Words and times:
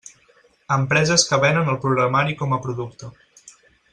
Empreses 0.75 1.25
que 1.33 1.39
venen 1.43 1.69
el 1.75 1.79
programari 1.85 2.35
com 2.41 2.57
a 2.59 2.61
producte. 2.67 3.13